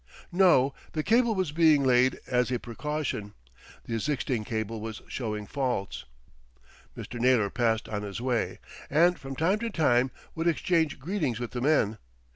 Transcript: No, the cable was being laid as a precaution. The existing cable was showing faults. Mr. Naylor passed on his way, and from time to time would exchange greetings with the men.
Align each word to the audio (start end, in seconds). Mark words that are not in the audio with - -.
No, 0.31 0.73
the 0.93 1.03
cable 1.03 1.35
was 1.35 1.51
being 1.51 1.83
laid 1.83 2.19
as 2.25 2.49
a 2.51 2.57
precaution. 2.57 3.33
The 3.85 3.93
existing 3.93 4.45
cable 4.45 4.81
was 4.81 5.03
showing 5.07 5.45
faults. 5.45 6.05
Mr. 6.97 7.19
Naylor 7.19 7.51
passed 7.51 7.87
on 7.87 8.01
his 8.01 8.19
way, 8.19 8.57
and 8.89 9.19
from 9.19 9.35
time 9.35 9.59
to 9.59 9.69
time 9.69 10.09
would 10.33 10.47
exchange 10.47 10.97
greetings 10.97 11.39
with 11.39 11.51
the 11.51 11.61
men. 11.61 11.99